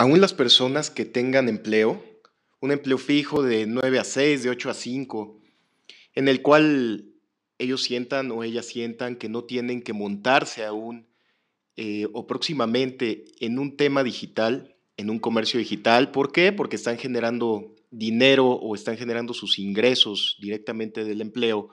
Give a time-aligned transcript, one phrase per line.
[0.00, 2.02] Aún las personas que tengan empleo,
[2.60, 5.38] un empleo fijo de 9 a 6, de 8 a 5,
[6.14, 7.12] en el cual
[7.58, 11.06] ellos sientan o ellas sientan que no tienen que montarse aún
[11.76, 16.12] eh, o próximamente en un tema digital, en un comercio digital.
[16.12, 16.50] ¿Por qué?
[16.50, 21.68] Porque están generando dinero o están generando sus ingresos directamente del empleo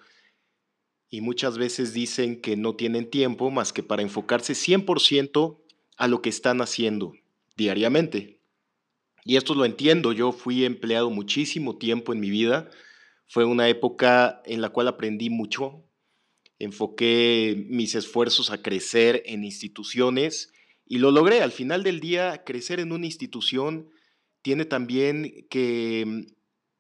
[1.10, 5.62] y muchas veces dicen que no tienen tiempo más que para enfocarse 100%
[5.96, 7.14] a lo que están haciendo
[7.58, 8.40] diariamente.
[9.26, 12.70] Y esto lo entiendo, yo fui empleado muchísimo tiempo en mi vida,
[13.28, 15.84] fue una época en la cual aprendí mucho,
[16.60, 20.54] enfoqué mis esfuerzos a crecer en instituciones
[20.86, 21.42] y lo logré.
[21.42, 23.90] Al final del día, crecer en una institución
[24.42, 26.22] tiene también que mm,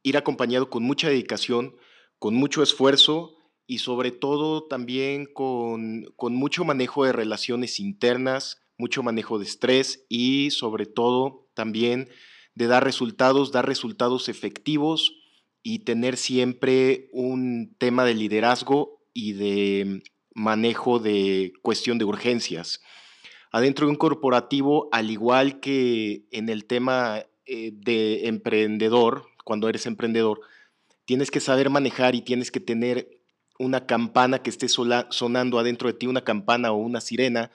[0.03, 1.75] ir acompañado con mucha dedicación,
[2.17, 9.03] con mucho esfuerzo y sobre todo también con, con mucho manejo de relaciones internas, mucho
[9.03, 12.09] manejo de estrés y sobre todo también
[12.55, 15.13] de dar resultados, dar resultados efectivos
[15.63, 20.03] y tener siempre un tema de liderazgo y de
[20.33, 22.81] manejo de cuestión de urgencias.
[23.51, 29.85] Adentro de un corporativo, al igual que en el tema eh, de emprendedor, cuando eres
[29.85, 30.41] emprendedor,
[31.05, 33.17] tienes que saber manejar y tienes que tener
[33.59, 37.51] una campana que esté sonando adentro de ti, una campana o una sirena,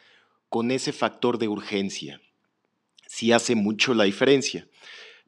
[0.53, 2.20] con ese factor de urgencia.
[3.06, 4.69] Sí hace mucho la diferencia.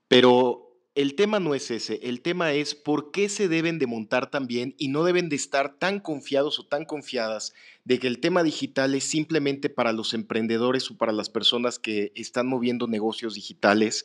[0.06, 4.30] Pero el tema no es ese, el tema es por qué se deben de montar
[4.30, 8.42] también y no deben de estar tan confiados o tan confiadas de que el tema
[8.42, 14.04] digital es simplemente para los emprendedores o para las personas que están moviendo negocios digitales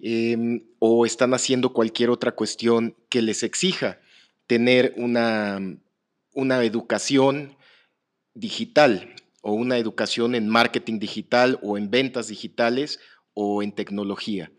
[0.00, 4.00] em, o están haciendo cualquier otra cuestión que les exija
[4.46, 5.60] tener una,
[6.32, 7.58] una educación
[8.32, 9.16] digital
[9.48, 12.98] o una educación en marketing digital o en ventas digitales
[13.32, 14.50] o en tecnología.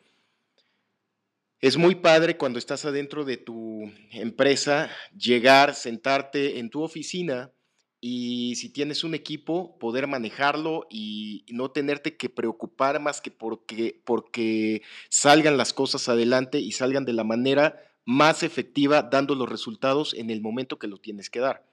[1.59, 7.51] Es muy padre cuando estás adentro de tu empresa llegar, sentarte en tu oficina
[7.99, 14.01] y si tienes un equipo, poder manejarlo y no tenerte que preocupar más que porque,
[14.05, 20.13] porque salgan las cosas adelante y salgan de la manera más efectiva dando los resultados
[20.13, 21.65] en el momento que lo tienes que dar.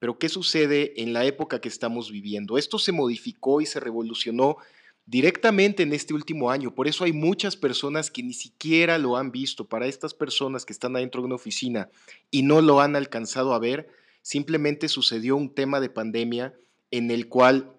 [0.00, 2.58] Pero ¿qué sucede en la época que estamos viviendo?
[2.58, 4.56] Esto se modificó y se revolucionó
[5.06, 6.74] directamente en este último año.
[6.74, 9.68] Por eso hay muchas personas que ni siquiera lo han visto.
[9.68, 11.90] Para estas personas que están adentro de una oficina
[12.30, 13.88] y no lo han alcanzado a ver,
[14.22, 16.54] simplemente sucedió un tema de pandemia
[16.90, 17.76] en el cual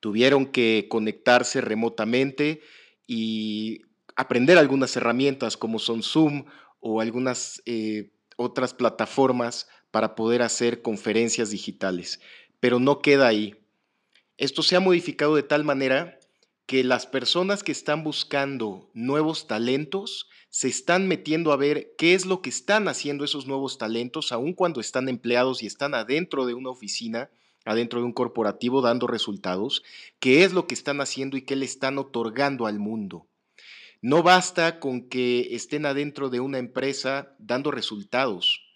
[0.00, 2.60] tuvieron que conectarse remotamente
[3.06, 3.82] y
[4.16, 6.44] aprender algunas herramientas como son Zoom
[6.80, 12.20] o algunas eh, otras plataformas para poder hacer conferencias digitales.
[12.60, 13.56] Pero no queda ahí.
[14.36, 16.18] Esto se ha modificado de tal manera
[16.66, 22.26] que las personas que están buscando nuevos talentos se están metiendo a ver qué es
[22.26, 26.54] lo que están haciendo esos nuevos talentos, aun cuando están empleados y están adentro de
[26.54, 27.30] una oficina,
[27.64, 29.82] adentro de un corporativo dando resultados,
[30.20, 33.26] qué es lo que están haciendo y qué le están otorgando al mundo.
[34.00, 38.67] No basta con que estén adentro de una empresa dando resultados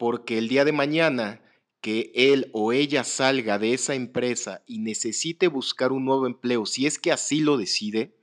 [0.00, 1.42] porque el día de mañana
[1.82, 6.86] que él o ella salga de esa empresa y necesite buscar un nuevo empleo, si
[6.86, 8.16] es que así lo decide,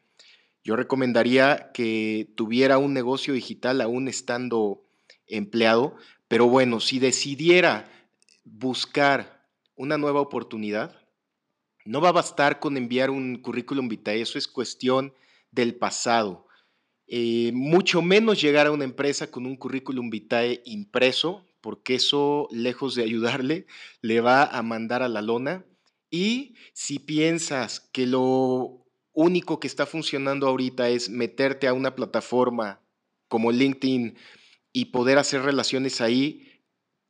[0.63, 4.85] yo recomendaría que tuviera un negocio digital aún estando
[5.27, 5.95] empleado,
[6.27, 7.87] pero bueno, si decidiera
[8.43, 9.45] buscar
[9.75, 10.99] una nueva oportunidad,
[11.85, 15.13] no va a bastar con enviar un currículum vitae, eso es cuestión
[15.51, 16.47] del pasado.
[17.05, 22.95] Eh, mucho menos llegar a una empresa con un currículum vitae impreso, porque eso, lejos
[22.95, 23.67] de ayudarle,
[24.01, 25.65] le va a mandar a la lona.
[26.09, 32.81] Y si piensas que lo único que está funcionando ahorita es meterte a una plataforma
[33.27, 34.17] como LinkedIn
[34.71, 36.63] y poder hacer relaciones ahí,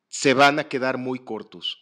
[0.08, 1.78] se van a quedar muy cortos.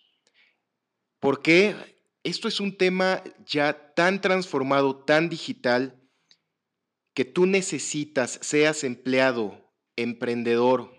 [1.21, 1.77] Porque
[2.23, 5.97] esto es un tema ya tan transformado, tan digital,
[7.13, 10.94] que tú necesitas, seas empleado, emprendedor,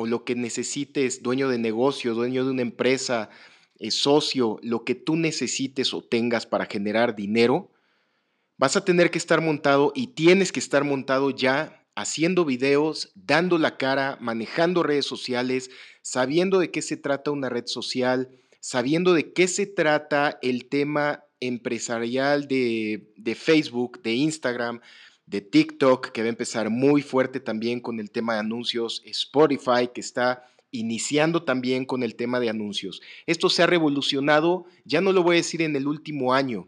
[0.00, 3.30] o lo que necesites, dueño de negocio, dueño de una empresa,
[3.80, 7.72] eh, socio, lo que tú necesites o tengas para generar dinero,
[8.56, 13.58] vas a tener que estar montado y tienes que estar montado ya haciendo videos, dando
[13.58, 15.68] la cara, manejando redes sociales,
[16.00, 18.30] sabiendo de qué se trata una red social,
[18.60, 24.80] sabiendo de qué se trata el tema empresarial de, de Facebook, de Instagram,
[25.28, 29.90] de TikTok, que va a empezar muy fuerte también con el tema de anuncios, Spotify,
[29.92, 33.02] que está iniciando también con el tema de anuncios.
[33.26, 36.66] Esto se ha revolucionado, ya no lo voy a decir en el último año,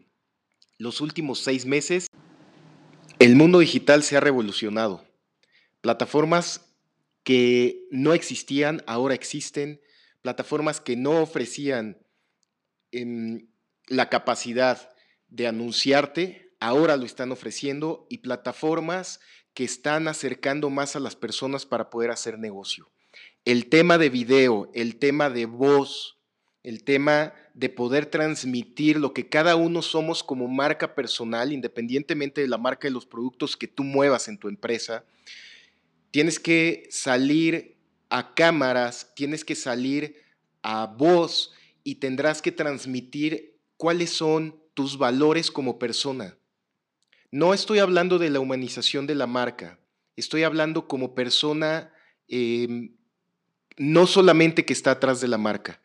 [0.76, 2.06] los últimos seis meses,
[3.18, 5.04] El mundo digital se ha revolucionado.
[5.82, 6.74] Plataformas
[7.22, 9.82] que no existían ahora existen.
[10.22, 11.98] Plataformas que no ofrecían
[12.92, 13.48] em,
[13.88, 14.90] la capacidad
[15.28, 18.06] de anunciarte, ahora lo están ofreciendo.
[18.08, 19.20] Y plataformas
[19.54, 22.90] que están acercando más a las personas para poder hacer negocio.
[23.44, 26.18] El tema de video, el tema de voz,
[26.62, 32.48] el tema de poder transmitir lo que cada uno somos como marca personal, independientemente de
[32.48, 35.04] la marca de los productos que tú muevas en tu empresa.
[36.10, 37.76] Tienes que salir
[38.10, 40.16] a cámaras, tienes que salir
[40.62, 41.52] a voz
[41.82, 46.36] y tendrás que transmitir cuáles son tus valores como persona.
[47.32, 49.78] No estoy hablando de la humanización de la marca,
[50.16, 51.92] estoy hablando como persona,
[52.26, 52.96] em,
[53.76, 55.80] no solamente que está atrás de la marca,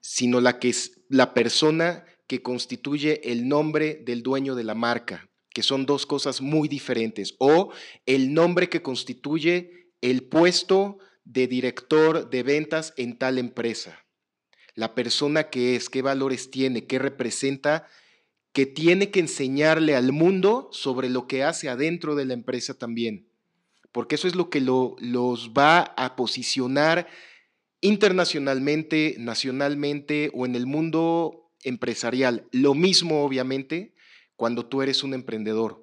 [0.00, 5.30] sino la que es la persona que constituye el nombre del dueño de la marca,
[5.54, 7.72] que son dos cosas muy diferentes, o
[8.04, 14.04] el nombre que constituye el puesto de director de ventas en tal empresa.
[14.74, 17.88] La persona que es, qué valores tiene, qué representa,
[18.58, 23.28] que tiene que enseñarle al mundo sobre lo que hace adentro de la empresa también,
[23.92, 27.06] porque eso es lo que los va a posicionar
[27.80, 32.48] internacionalmente, nacionalmente o en el mundo empresarial.
[32.50, 33.94] Lo mismo, obviamente,
[34.34, 35.80] cuando tú eres un emprendedor.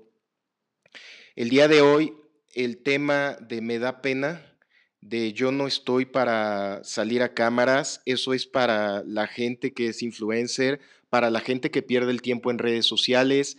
[1.37, 2.11] El día de hoy,
[2.55, 4.57] el tema de me da pena,
[4.99, 10.03] de yo no estoy para salir a cámaras, eso es para la gente que es
[10.03, 10.81] influencer,
[11.15, 13.55] para la gente que pierde el tiempo en redes sociales.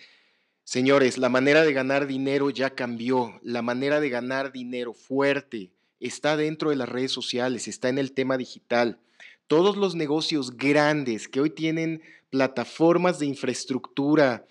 [0.62, 6.36] Señores, la manera de ganar dinero ya cambió, la manera de ganar dinero fuerte, está
[6.36, 8.98] dentro de las redes sociales, está en el tema digital.
[9.46, 14.44] Todos los negocios grandes que hoy tienen plataformas de infraestructura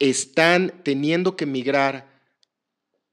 [0.00, 2.10] están teniendo que migrar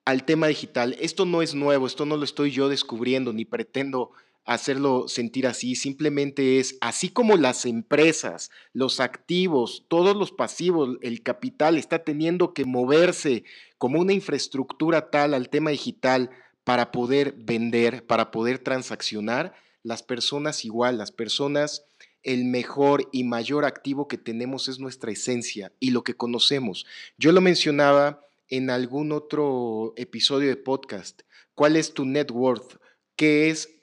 [0.05, 0.97] al tema digital.
[0.99, 4.11] Esto no es nuevo, esto no lo estoy yo descubriendo ni pretendo
[4.45, 11.21] hacerlo sentir así, simplemente es así como las empresas, los activos, todos los pasivos, el
[11.21, 13.43] capital está teniendo que moverse
[13.77, 16.31] como una infraestructura tal al tema digital
[16.63, 19.53] para poder vender, para poder transaccionar,
[19.83, 21.85] las personas igual, las personas,
[22.23, 26.85] el mejor y mayor activo que tenemos es nuestra esencia y lo que conocemos.
[27.17, 31.21] Yo lo mencionaba en algún otro episodio de podcast.
[31.55, 32.77] ¿Cuál es tu net worth?
[33.15, 33.80] ¿Qué es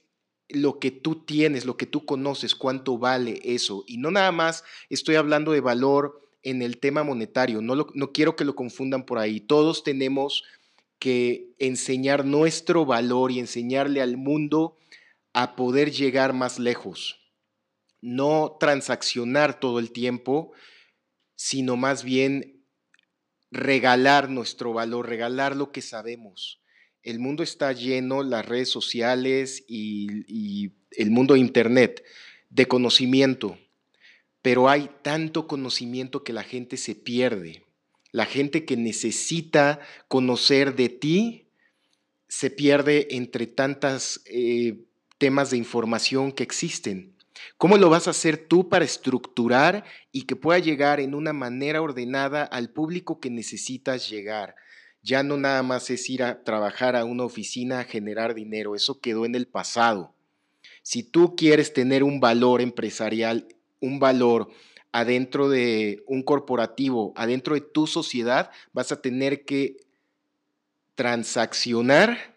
[0.48, 3.84] lo que tú tienes, lo que tú conoces, cuánto vale eso?
[3.86, 8.36] Y no nada más estoy hablando de valor en el tema monetario, no, no quiero
[8.36, 9.40] que lo confundan por ahí.
[9.40, 10.44] Todos tenemos
[10.98, 14.78] que enseñar nuestro valor y enseñarle al mundo
[15.32, 17.20] a poder llegar más lejos.
[18.00, 20.52] No transaccionar todo el tiempo,
[21.34, 22.64] sino más bien
[23.50, 26.60] regalar nuestro valor, regalar lo que sabemos.
[27.02, 32.04] El mundo está lleno, las redes sociales y, el mundo de Internet,
[32.50, 33.58] de conocimiento,
[34.42, 37.62] pero hay tanto conocimiento que la gente se pierde
[38.12, 41.44] la gente que necesita conocer de ti
[42.28, 44.84] se pierde entre tantos eh,
[45.18, 47.14] temas de información que existen.
[47.56, 51.80] ¿Cómo lo vas a hacer tú para estructurar y que pueda llegar en una manera
[51.80, 54.56] ordenada al público que necesitas llegar?
[55.08, 59.00] Ya no nada más es ir a trabajar a una oficina a generar dinero, eso
[59.00, 60.14] quedó en el pasado.
[60.82, 63.48] Si tú quieres tener un valor empresarial,
[63.80, 64.50] un valor
[64.92, 69.78] adentro de un corporativo, adentro de tu sociedad, vas a tener que
[70.94, 72.36] transaccionar,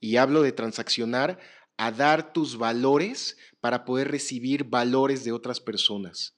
[0.00, 1.38] y hablo de transaccionar,
[1.76, 6.34] a dar tus valores para poder recibir valores de otras personas.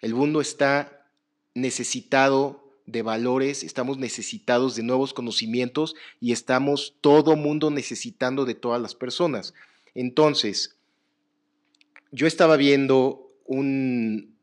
[0.00, 1.06] El mundo está
[1.52, 8.80] necesitado de valores, estamos necesitados de nuevos conocimientos y estamos todo mundo necesitando de todas
[8.80, 9.54] las personas.
[9.94, 10.76] Entonces,
[12.12, 14.34] yo estaba viendo un,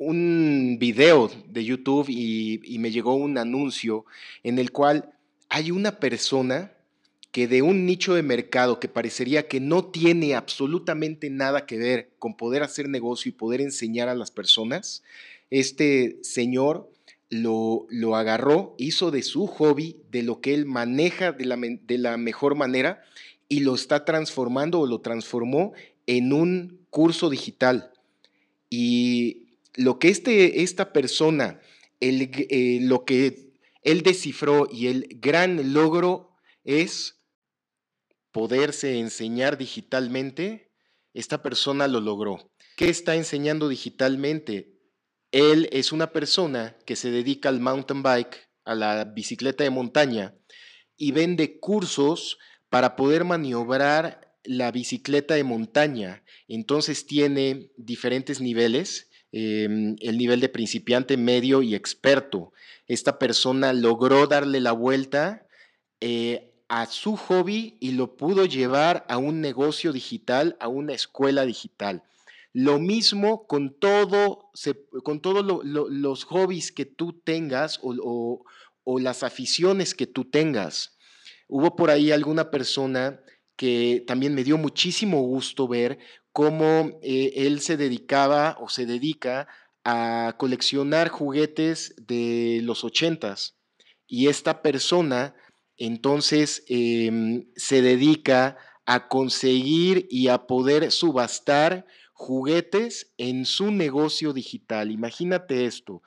[0.00, 4.06] un video de YouTube y, me llegó un anuncio
[4.42, 5.12] en el cual
[5.50, 6.72] hay una persona
[7.32, 12.10] que de un nicho de mercado que parecería que no tiene absolutamente nada que ver
[12.18, 15.02] con poder hacer negocio y poder enseñar a las personas,
[15.50, 16.90] este señor
[17.30, 22.16] lo, agarró, hizo de su hobby, de lo que él maneja de la, de la
[22.16, 23.02] mejor manera
[23.48, 25.72] y lo está transformando o lo transformó
[26.06, 27.92] en un curso digital.
[28.68, 31.60] Y lo que este, esta persona,
[32.00, 37.20] el, eh, lo que él descifró y el gran logro es
[38.32, 40.70] poderse enseñar digitalmente,
[41.14, 42.50] esta persona lo logró.
[42.76, 44.79] ¿Qué está enseñando digitalmente?
[45.32, 50.34] Él es una persona que se dedica al mountain bike, a la bicicleta de montaña
[50.96, 56.22] y vende cursos para poder maniobrar la bicicleta de montaña.
[56.48, 62.52] Entonces tiene diferentes niveles, em, el nivel de principiante, medio y experto.
[62.86, 65.46] Esta persona logró darle la vuelta
[66.00, 71.44] eh, a su hobby y lo pudo llevar a un negocio digital, a una escuela
[71.44, 72.04] digital.
[72.52, 74.50] Lo mismo con todo,
[75.04, 78.44] con todos los hobbies que tú tengas o,
[78.98, 80.96] las aficiones que tú tengas.
[81.48, 83.20] Hubo por ahí alguna persona
[83.56, 85.98] que también me dio muchísimo gusto ver
[86.32, 89.46] cómo eh, él se dedicaba o se dedica
[89.84, 93.56] a coleccionar juguetes de los ochentas.
[94.06, 95.34] Y esta persona
[95.80, 101.86] entonces em, se dedica a conseguir y a poder subastar
[102.20, 104.90] juguetes en su negocio digital.
[104.90, 106.02] Imagínate esto,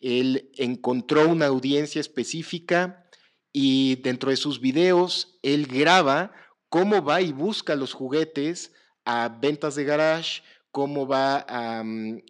[0.00, 3.04] él encontró una audiencia específica
[3.52, 6.32] y dentro de sus videos él graba
[6.70, 8.72] cómo va y busca los juguetes
[9.04, 12.22] a ventas de garage, cómo va a, mm,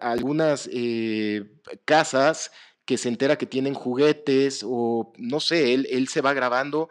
[0.00, 1.44] algunas eh,
[1.84, 2.50] casas
[2.86, 6.88] que se entera que tienen juguetes o no sé, él, él se va grabando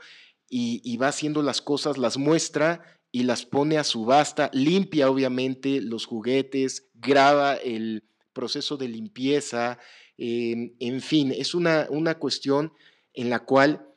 [0.47, 5.81] y, y va haciendo las cosas, las muestra y las pone a subasta, limpia obviamente
[5.81, 9.79] los juguetes, graba el proceso de limpieza,
[10.17, 12.73] em, en fin, es una, una cuestión
[13.13, 13.87] en la cual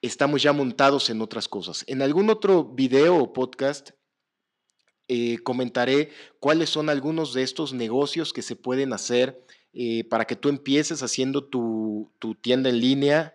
[0.00, 1.84] estamos ya montados en otras cosas.
[1.86, 3.90] En algún otro video o podcast
[5.08, 10.36] eh, comentaré cuáles son algunos de estos negocios que se pueden hacer eh, para que
[10.36, 13.34] tú empieces haciendo tu, tu, tienda en línea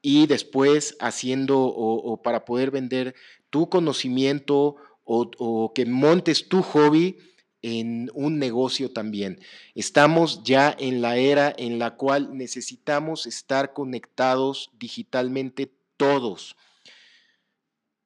[0.00, 3.14] y después haciendo o para poder vender
[3.52, 7.18] tu conocimiento o, que montes tu hobby
[7.60, 9.40] en un negocio también.
[9.74, 16.56] Estamos ya en la era en la cual necesitamos estar conectados digitalmente todos.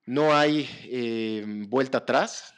[0.04, 2.52] No hay eh, vuelta atrás.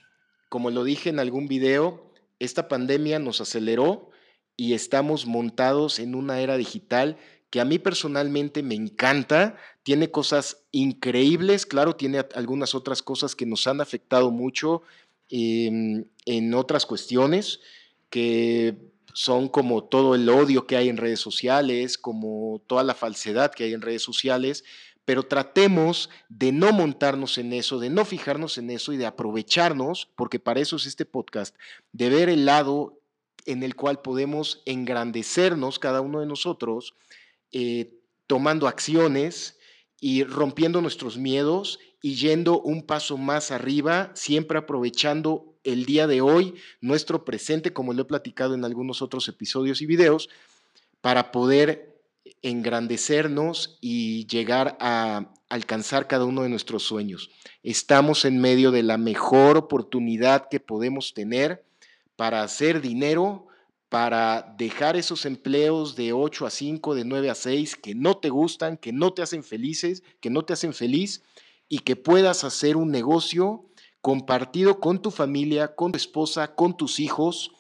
[0.49, 4.09] Como lo dije en algún video, esta pandemia nos aceleró
[4.57, 7.19] y estamos montados en una era digital
[7.51, 13.47] que a mí personalmente me encanta, tiene cosas increíbles, claro, tiene algunas otras cosas que
[13.47, 14.83] nos han afectado mucho
[15.31, 17.61] em, en otras cuestiones,
[18.11, 18.77] que
[19.15, 23.65] son como todo el odio que hay en redes sociales, como toda la falsedad que
[23.65, 24.65] hay en redes sociales,
[25.05, 30.11] pero tratemos de no montarnos en eso, de no fijarnos en eso y de aprovecharnos,
[30.17, 31.57] porque para eso es este podcast,
[31.93, 33.01] de ver el lado
[33.47, 36.95] en el cual podemos engrandecernos cada uno de nosotros
[37.53, 37.95] eh,
[38.27, 39.59] tomando acciones
[40.01, 46.21] y rompiendo nuestros miedos y yendo un paso más arriba, siempre aprovechando el día de
[46.21, 50.29] hoy, nuestro presente, como lo he platicado en algunos otros episodios y videos,
[51.01, 52.01] para poder
[52.43, 57.31] engrandecernos y llegar a alcanzar cada uno de nuestros sueños.
[57.63, 61.65] Estamos en medio de la mejor oportunidad que podemos tener
[62.17, 63.48] para hacer dinero
[63.89, 68.29] para dejar esos empleos de 8 a 5, de 9 a 6, que no te
[68.29, 71.23] gustan, que no te hacen felices, que no te hacen feliz
[71.69, 73.65] y que puedas hacer un negocio
[74.01, 77.53] compartido con tu familia, con tu esposa, con tus hijos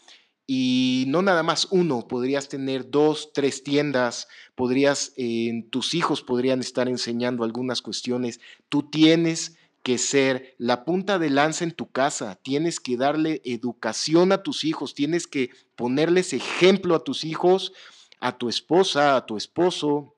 [0.50, 6.60] y no nada más uno, podrías tener dos, tres tiendas, podrías, eh, tus hijos podrían
[6.60, 9.57] estar enseñando algunas cuestiones, tú tienes
[9.88, 14.64] que ser la punta de lanza en tu casa, tienes que darle educación a tus
[14.64, 17.72] hijos, tienes que ponerles ejemplo a tus hijos,
[18.20, 20.14] a tu esposa, a tu esposo,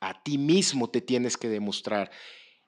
[0.00, 2.10] a ti mismo te tienes que demostrar.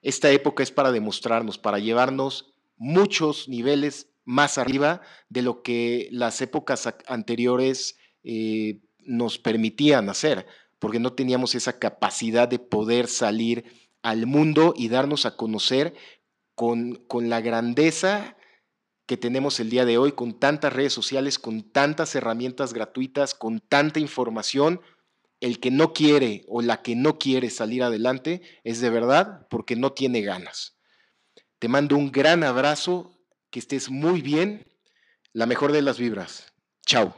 [0.01, 6.39] Esta época es para demostrarnos, para llevarnos muchos niveles más arriba de lo que las
[6.39, 10.45] épocas anteriores eh, nos permitían hacer,
[10.79, 13.65] porque no teníamos esa capacidad de poder salir
[14.01, 15.93] al mundo y darnos a conocer
[16.61, 18.37] con, la grandeza
[19.07, 23.61] que tenemos el día de hoy, con tantas redes sociales, con tantas herramientas gratuitas, con
[23.61, 24.79] tanta información,
[25.39, 29.75] el que no quiere o la que no quiere salir adelante es de verdad porque
[29.75, 30.77] no tiene ganas.
[31.57, 33.17] Te mando un gran abrazo,
[33.49, 34.67] que estés muy bien,
[35.33, 36.53] la mejor de las vibras.
[36.85, 37.15] Chao.